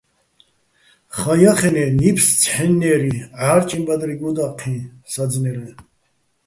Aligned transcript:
ხაჼ 1.17 1.33
ჲახენე́, 1.41 1.89
ნიფს 1.99 2.25
ცჰ̦ენნე́ჲრი, 2.39 3.13
ჺარჭიჼ 3.39 3.79
ბადრი 3.85 4.15
გუდა́ჴიჼ 4.21 4.75
საძნერეჼ. 5.11 5.71